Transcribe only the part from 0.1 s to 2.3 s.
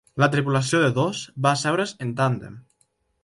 La tripulació de dos va asseure's en